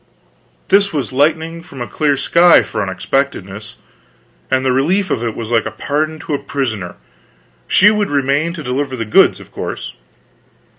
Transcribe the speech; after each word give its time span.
This 0.69 0.91
was 0.91 1.11
lightning 1.13 1.61
from 1.61 1.79
a 1.79 1.85
clear 1.85 2.17
sky, 2.17 2.63
for 2.63 2.81
unexpectedness; 2.81 3.75
and 4.49 4.65
the 4.65 4.71
relief 4.71 5.11
of 5.11 5.23
it 5.23 5.35
was 5.35 5.51
like 5.51 5.67
pardon 5.77 6.17
to 6.21 6.33
a 6.33 6.39
prisoner. 6.39 6.95
She 7.67 7.91
would 7.91 8.09
remain 8.09 8.51
to 8.53 8.63
deliver 8.63 8.95
the 8.95 9.05
goods, 9.05 9.39
of 9.39 9.51
course. 9.51 9.93